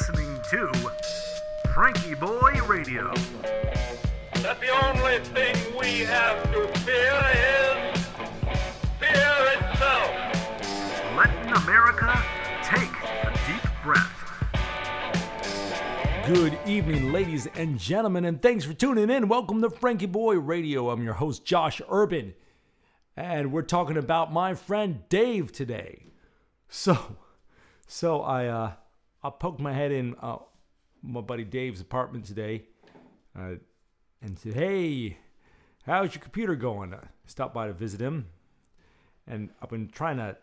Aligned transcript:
listening 0.00 0.40
to 0.48 0.66
FrankieBoi 1.66 2.66
Radio. 2.66 3.12
that 4.40 4.58
the 4.58 4.70
only 4.86 5.18
thing 5.18 5.54
we 5.78 6.00
have 6.06 6.42
to 6.44 6.66
fear 6.78 7.12
is 7.34 8.06
fear 8.98 9.36
itself. 9.58 10.10
Letting 11.14 11.52
America 11.52 12.22
take 12.64 12.88
a 13.24 13.30
deep 13.46 13.70
breath. 13.84 14.10
Good 16.26 16.58
evening, 16.66 17.12
ladies 17.12 17.46
and 17.54 17.78
gentlemen, 17.78 18.24
and 18.24 18.40
thanks 18.40 18.64
for 18.64 18.72
tuning 18.72 19.10
in. 19.10 19.28
Welcome 19.28 19.60
to 19.60 19.68
FrankieBoi 19.68 20.40
Radio. 20.42 20.88
I'm 20.88 21.02
your 21.02 21.14
host, 21.14 21.44
Josh 21.44 21.82
Urban, 21.90 22.32
and 23.18 23.52
we're 23.52 23.60
talking 23.60 23.98
about 23.98 24.32
my 24.32 24.54
friend 24.54 25.02
Dave 25.10 25.52
today. 25.52 26.04
So, 26.70 27.18
so 27.86 28.22
I 28.22 28.46
uh, 28.46 28.72
I 29.22 29.30
poked 29.30 29.60
my 29.60 29.72
head 29.72 29.92
in 29.92 30.14
uh, 30.20 30.38
my 31.02 31.20
buddy 31.20 31.44
Dave's 31.44 31.80
apartment 31.80 32.24
today, 32.24 32.64
uh, 33.38 33.54
and 34.22 34.38
said, 34.38 34.54
"Hey, 34.54 35.18
how's 35.84 36.14
your 36.14 36.22
computer 36.22 36.56
going?" 36.56 36.94
I 36.94 37.00
stopped 37.26 37.54
by 37.54 37.66
to 37.66 37.72
visit 37.72 38.00
him, 38.00 38.26
and 39.26 39.50
I've 39.60 39.70
been 39.70 39.88
trying 39.88 40.16
to 40.18 40.36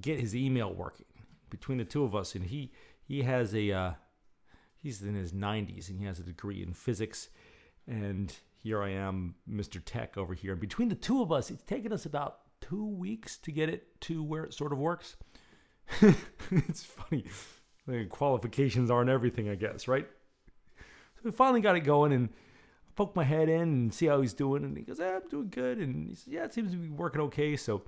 get 0.00 0.20
his 0.20 0.34
email 0.34 0.72
working 0.72 1.06
between 1.48 1.78
the 1.78 1.84
two 1.84 2.04
of 2.04 2.14
us, 2.14 2.34
and 2.34 2.44
he 2.44 2.72
he 3.02 3.22
has 3.22 3.54
a 3.54 3.72
uh, 3.72 3.92
he's 4.82 5.02
in 5.02 5.14
his 5.14 5.32
90s 5.32 5.88
and 5.88 5.98
he 5.98 6.06
has 6.06 6.18
a 6.18 6.22
degree 6.22 6.62
in 6.62 6.72
physics 6.72 7.28
and 7.86 8.36
here 8.62 8.82
i 8.82 8.90
am 8.90 9.34
mr 9.50 9.80
tech 9.84 10.16
over 10.16 10.34
here. 10.34 10.52
And 10.52 10.60
between 10.60 10.88
the 10.88 10.94
two 10.94 11.22
of 11.22 11.32
us 11.32 11.50
it's 11.50 11.62
taken 11.62 11.92
us 11.92 12.06
about 12.06 12.38
two 12.60 12.86
weeks 12.86 13.38
to 13.38 13.52
get 13.52 13.68
it 13.68 14.00
to 14.02 14.22
where 14.22 14.44
it 14.44 14.54
sort 14.54 14.72
of 14.72 14.78
works. 14.78 15.16
It's 16.50 16.84
funny 16.84 17.24
the 17.86 18.04
qualifications 18.06 18.90
aren't 18.90 19.10
everything 19.10 19.48
i 19.48 19.54
guess 19.54 19.88
right? 19.88 20.06
So 21.16 21.22
we 21.24 21.30
finally 21.32 21.60
got 21.60 21.76
it 21.76 21.80
going 21.80 22.12
and 22.12 22.30
I 22.30 22.90
poke 22.96 23.14
my 23.14 23.24
head 23.24 23.48
in 23.48 23.60
and 23.60 23.94
see 23.94 24.06
how 24.06 24.20
he's 24.20 24.32
doing 24.32 24.64
and 24.64 24.76
he 24.76 24.82
goes 24.84 25.00
eh, 25.00 25.16
i'm 25.16 25.28
doing 25.28 25.48
good. 25.50 25.78
And 25.78 26.08
he 26.08 26.14
says 26.14 26.28
yeah 26.28 26.44
it 26.44 26.54
seems 26.54 26.70
to 26.72 26.78
be 26.78 26.88
working 26.88 27.20
okay. 27.22 27.56
So 27.56 27.82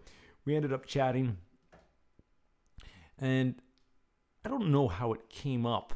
we 0.45 0.55
ended 0.55 0.73
up 0.73 0.87
chatting. 0.87 1.39
And 3.19 3.55
i 4.45 4.49
don't 4.49 4.73
know 4.73 4.89
how 4.89 5.13
it 5.13 5.29
came 5.29 5.65
up 5.65 5.93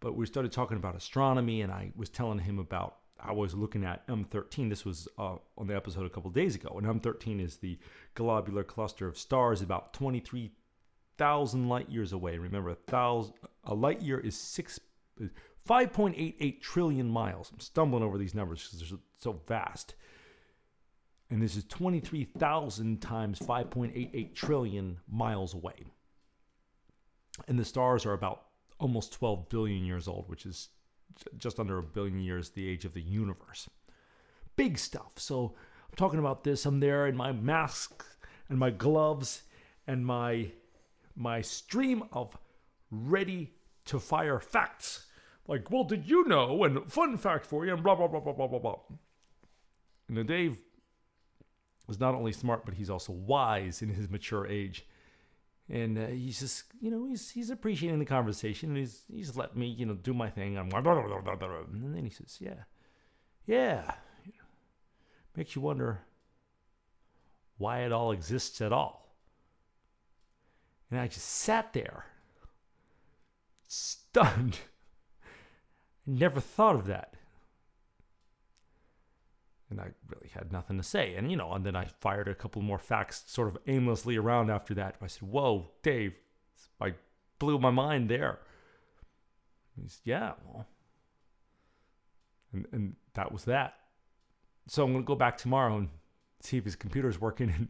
but 0.00 0.16
we 0.16 0.24
started 0.24 0.52
talking 0.52 0.76
about 0.76 0.94
astronomy 0.96 1.62
and 1.62 1.72
i 1.72 1.90
was 1.96 2.08
telling 2.08 2.38
him 2.38 2.58
about 2.60 2.98
i 3.18 3.32
was 3.32 3.54
looking 3.54 3.84
at 3.84 4.06
m13 4.06 4.68
this 4.68 4.84
was 4.84 5.08
uh, 5.18 5.34
on 5.58 5.66
the 5.66 5.74
episode 5.74 6.06
a 6.06 6.10
couple 6.10 6.30
days 6.30 6.54
ago. 6.54 6.78
And 6.78 6.86
m13 6.86 7.40
is 7.40 7.56
the 7.56 7.78
globular 8.14 8.64
cluster 8.64 9.06
of 9.06 9.18
stars 9.18 9.62
about 9.62 9.92
23000 11.22 11.68
light 11.68 11.90
years 11.90 12.12
away 12.12 12.38
remember 12.38 12.70
a 12.70 12.74
thousand 12.74 13.34
a 13.64 13.74
light 13.74 14.02
year 14.02 14.18
is 14.18 14.36
six 14.36 14.80
5.88 15.68 16.60
trillion 16.60 17.08
miles 17.08 17.50
i'm 17.52 17.60
stumbling 17.60 18.02
over 18.02 18.18
these 18.18 18.34
numbers 18.34 18.64
because 18.64 18.90
they're 18.90 18.98
so 19.18 19.40
vast 19.46 19.94
and 21.30 21.40
this 21.40 21.56
is 21.56 21.64
23000 21.64 23.00
times 23.00 23.38
5.88 23.38 24.34
trillion 24.34 24.98
miles 25.08 25.54
away 25.54 25.84
and 27.48 27.58
the 27.58 27.64
stars 27.64 28.04
are 28.04 28.12
about 28.12 28.44
almost 28.78 29.12
12 29.12 29.48
billion 29.48 29.84
years 29.84 30.08
old, 30.08 30.28
which 30.28 30.44
is 30.44 30.68
just 31.38 31.60
under 31.60 31.78
a 31.78 31.82
billion 31.82 32.20
years 32.20 32.50
the 32.50 32.68
age 32.68 32.84
of 32.84 32.94
the 32.94 33.00
universe. 33.00 33.70
Big 34.56 34.78
stuff. 34.78 35.12
So 35.16 35.54
I'm 35.88 35.96
talking 35.96 36.18
about 36.18 36.44
this. 36.44 36.66
I'm 36.66 36.80
there 36.80 37.06
in 37.06 37.16
my 37.16 37.32
mask 37.32 38.04
and 38.48 38.58
my 38.58 38.70
gloves 38.70 39.42
and 39.86 40.04
my 40.04 40.50
my 41.14 41.40
stream 41.40 42.04
of 42.12 42.36
ready 42.90 43.52
to 43.86 43.98
fire 43.98 44.40
facts. 44.40 45.06
Like, 45.48 45.70
well, 45.70 45.84
did 45.84 46.08
you 46.08 46.26
know? 46.26 46.64
And 46.64 46.90
fun 46.90 47.16
fact 47.16 47.46
for 47.46 47.66
you, 47.66 47.74
and 47.74 47.82
blah 47.82 47.94
blah 47.94 48.08
blah 48.08 48.20
blah 48.20 48.32
blah 48.32 48.46
blah 48.46 48.58
blah. 48.58 48.78
And 50.08 50.16
then 50.16 50.26
Dave 50.26 50.58
was 51.86 51.98
not 51.98 52.14
only 52.14 52.32
smart, 52.32 52.64
but 52.64 52.74
he's 52.74 52.90
also 52.90 53.12
wise 53.12 53.82
in 53.82 53.88
his 53.90 54.08
mature 54.08 54.46
age 54.46 54.86
and 55.68 55.98
uh, 55.98 56.06
he's 56.08 56.40
just 56.40 56.64
you 56.80 56.90
know 56.90 57.06
he's 57.06 57.30
he's 57.30 57.50
appreciating 57.50 57.98
the 57.98 58.04
conversation 58.04 58.70
and 58.70 58.78
he's 58.78 59.02
he's 59.12 59.36
letting 59.36 59.58
me 59.58 59.66
you 59.66 59.86
know 59.86 59.94
do 59.94 60.12
my 60.12 60.28
thing 60.28 60.56
and 61.72 61.96
then 61.96 62.04
he 62.04 62.10
says 62.10 62.38
yeah 62.40 62.64
yeah 63.46 63.92
makes 65.36 65.56
you 65.56 65.62
wonder 65.62 66.02
why 67.58 67.80
it 67.80 67.92
all 67.92 68.12
exists 68.12 68.60
at 68.60 68.72
all 68.72 69.01
and 70.92 71.00
I 71.00 71.08
just 71.08 71.26
sat 71.26 71.72
there 71.72 72.04
stunned 73.66 74.58
never 76.06 76.38
thought 76.38 76.76
of 76.76 76.86
that 76.86 77.14
and 79.72 79.80
I 79.80 79.88
really 80.06 80.28
had 80.28 80.52
nothing 80.52 80.76
to 80.76 80.82
say. 80.82 81.14
And 81.16 81.30
you 81.30 81.36
know, 81.36 81.52
and 81.52 81.64
then 81.64 81.74
I 81.74 81.86
fired 82.00 82.28
a 82.28 82.34
couple 82.34 82.62
more 82.62 82.78
facts 82.78 83.24
sort 83.26 83.48
of 83.48 83.58
aimlessly 83.66 84.16
around 84.16 84.50
after 84.50 84.74
that. 84.74 84.96
I 85.02 85.06
said, 85.06 85.22
"Whoa, 85.22 85.70
Dave, 85.82 86.14
I 86.80 86.94
blew 87.38 87.58
my 87.58 87.70
mind 87.70 88.08
there." 88.08 88.38
He 89.74 89.88
said, 89.88 90.02
"Yeah, 90.04 90.32
well," 90.44 90.66
and 92.52 92.66
and 92.70 92.96
that 93.14 93.32
was 93.32 93.44
that. 93.46 93.74
So 94.68 94.84
I'm 94.84 94.92
gonna 94.92 95.04
go 95.04 95.16
back 95.16 95.38
tomorrow 95.38 95.78
and 95.78 95.88
see 96.40 96.58
if 96.58 96.64
his 96.64 96.76
computer's 96.76 97.20
working, 97.20 97.50
and 97.50 97.68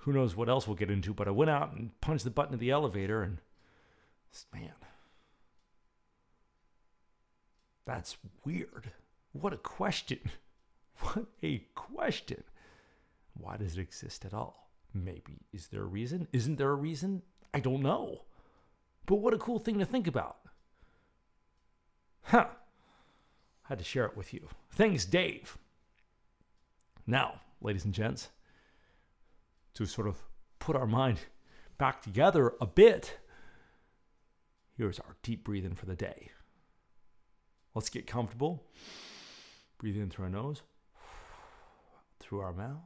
who 0.00 0.12
knows 0.12 0.34
what 0.34 0.48
else 0.48 0.66
we'll 0.66 0.76
get 0.76 0.90
into. 0.90 1.12
But 1.14 1.28
I 1.28 1.32
went 1.32 1.50
out 1.50 1.72
and 1.72 1.98
punched 2.00 2.24
the 2.24 2.30
button 2.30 2.54
of 2.54 2.60
the 2.60 2.70
elevator, 2.70 3.22
and 3.22 3.38
man, 4.52 4.72
that's 7.86 8.16
weird. 8.44 8.92
What 9.32 9.52
a 9.52 9.58
question. 9.58 10.20
What 11.14 11.28
a 11.42 11.64
question. 11.74 12.44
Why 13.32 13.56
does 13.56 13.78
it 13.78 13.80
exist 13.80 14.26
at 14.26 14.34
all? 14.34 14.68
Maybe. 14.92 15.46
Is 15.50 15.68
there 15.68 15.80
a 15.80 15.86
reason? 15.86 16.28
Isn't 16.30 16.56
there 16.56 16.68
a 16.68 16.74
reason? 16.74 17.22
I 17.54 17.60
don't 17.60 17.80
know. 17.80 18.24
But 19.06 19.16
what 19.16 19.32
a 19.32 19.38
cool 19.38 19.58
thing 19.58 19.78
to 19.78 19.86
think 19.86 20.06
about. 20.06 20.36
Huh. 22.24 22.48
I 23.64 23.68
Had 23.68 23.78
to 23.78 23.84
share 23.84 24.04
it 24.04 24.14
with 24.14 24.34
you. 24.34 24.46
Thanks, 24.72 25.06
Dave. 25.06 25.56
Now, 27.06 27.40
ladies 27.62 27.86
and 27.86 27.94
gents, 27.94 28.28
to 29.74 29.86
sort 29.86 30.06
of 30.06 30.22
put 30.58 30.76
our 30.76 30.86
mind 30.86 31.18
back 31.78 32.02
together 32.02 32.54
a 32.60 32.66
bit, 32.66 33.18
here's 34.76 34.98
our 34.98 35.16
deep 35.22 35.44
breathing 35.44 35.74
for 35.74 35.86
the 35.86 35.96
day. 35.96 36.30
Let's 37.74 37.88
get 37.88 38.06
comfortable. 38.06 38.64
Breathe 39.78 39.96
in 39.96 40.10
through 40.10 40.24
our 40.24 40.30
nose 40.30 40.62
through 42.30 42.40
our 42.40 42.52
mouth. 42.52 42.76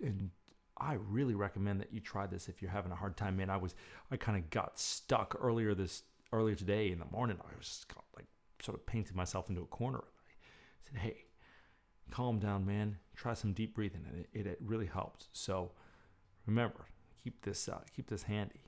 And 0.00 0.30
I 0.76 0.94
really 0.94 1.34
recommend 1.34 1.80
that 1.80 1.92
you 1.92 1.98
try 1.98 2.28
this 2.28 2.48
if 2.48 2.62
you're 2.62 2.70
having 2.70 2.92
a 2.92 2.94
hard 2.94 3.16
time, 3.16 3.36
man. 3.36 3.50
I 3.50 3.56
was 3.56 3.74
I 4.12 4.16
kind 4.16 4.38
of 4.38 4.48
got 4.50 4.78
stuck 4.78 5.36
earlier 5.40 5.74
this 5.74 6.04
earlier 6.32 6.54
today 6.54 6.92
in 6.92 7.00
the 7.00 7.04
morning. 7.06 7.38
I 7.40 7.56
was 7.58 7.84
like 8.14 8.26
sort 8.68 8.78
of 8.78 8.84
painted 8.84 9.16
myself 9.16 9.48
into 9.48 9.62
a 9.62 9.66
corner. 9.66 10.04
I 10.04 10.90
said, 10.90 11.00
"Hey, 11.00 11.24
calm 12.10 12.38
down, 12.38 12.66
man. 12.66 12.98
Try 13.16 13.32
some 13.32 13.54
deep 13.54 13.74
breathing, 13.74 14.04
and 14.06 14.26
it, 14.34 14.46
it, 14.46 14.58
really 14.60 14.84
helps." 14.84 15.30
So 15.32 15.72
remember, 16.44 16.84
keep 17.24 17.42
this 17.46 17.66
uh, 17.66 17.80
keep 17.96 18.10
this 18.10 18.24
handy. 18.24 18.60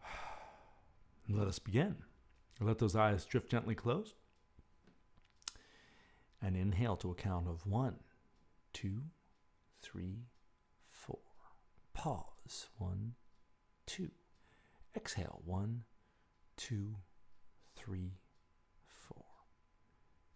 Let 1.28 1.48
us 1.48 1.58
begin. 1.58 1.96
Let 2.60 2.78
those 2.78 2.94
eyes 2.94 3.24
drift 3.24 3.50
gently 3.50 3.74
closed. 3.74 4.14
And 6.40 6.56
inhale 6.56 6.94
to 6.98 7.10
a 7.10 7.16
count 7.16 7.48
of 7.48 7.66
one, 7.66 7.96
two, 8.72 9.02
three, 9.82 10.26
four. 10.88 11.18
Pause. 11.94 12.68
One, 12.76 13.14
two. 13.86 14.12
Exhale. 14.94 15.42
One, 15.44 15.82
two, 16.56 16.94
three. 17.74 18.18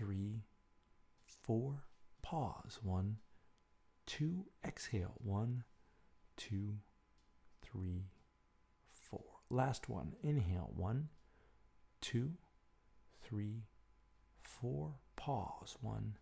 three, 0.00 0.44
four. 1.26 1.84
Pause. 2.22 2.80
One, 2.82 3.16
two. 4.06 4.46
Exhale. 4.66 5.14
One, 5.22 5.64
two, 6.38 6.78
three, 7.62 8.06
four. 8.90 9.24
Last 9.50 9.90
one. 9.90 10.14
Inhale. 10.22 10.70
One, 10.74 11.10
two, 12.00 12.30
three, 13.22 13.64
four. 14.42 14.94
Pause. 15.16 15.76
One, 15.82 16.16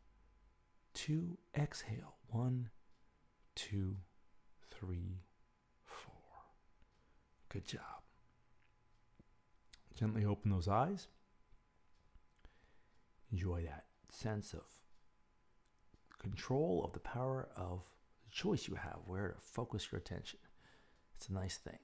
two. 0.93 1.39
Exhale. 1.57 2.17
One, 2.31 2.71
two, 3.55 3.99
three, 4.73 5.23
four. 5.85 6.15
Good 7.49 7.65
job. 7.65 8.03
Gently 9.95 10.25
open 10.25 10.51
those 10.51 10.67
eyes. 10.67 11.07
Enjoy 13.33 13.63
that 13.63 13.85
sense 14.11 14.55
of 14.55 14.63
control 16.21 16.83
of 16.85 16.93
the 16.93 17.01
power 17.01 17.49
of 17.57 17.83
the 18.25 18.31
choice 18.31 18.67
you 18.67 18.75
have 18.75 18.99
where 19.07 19.29
to 19.29 19.41
focus 19.41 19.89
your 19.91 19.99
attention. 19.99 20.39
It's 21.17 21.29
a 21.29 21.33
nice 21.35 21.57
thing. 21.57 21.79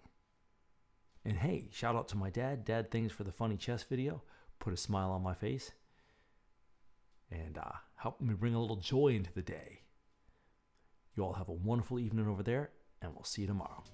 And 1.24 1.38
hey, 1.38 1.68
shout 1.72 1.96
out 1.96 2.08
to 2.08 2.16
my 2.16 2.30
dad. 2.30 2.64
Dad, 2.64 2.90
thanks 2.90 3.14
for 3.14 3.24
the 3.24 3.32
funny 3.32 3.56
chess 3.56 3.82
video. 3.82 4.22
Put 4.58 4.72
a 4.72 4.76
smile 4.76 5.10
on 5.10 5.22
my 5.22 5.34
face 5.34 5.72
and 7.30 7.58
uh, 7.58 7.72
help 7.96 8.20
me 8.20 8.34
bring 8.34 8.54
a 8.54 8.60
little 8.60 8.76
joy 8.76 9.08
into 9.08 9.32
the 9.32 9.42
day. 9.42 9.80
You 11.16 11.24
all 11.24 11.32
have 11.34 11.48
a 11.48 11.52
wonderful 11.52 11.98
evening 11.98 12.28
over 12.28 12.42
there, 12.42 12.70
and 13.00 13.12
we'll 13.14 13.24
see 13.24 13.42
you 13.42 13.48
tomorrow. 13.48 13.84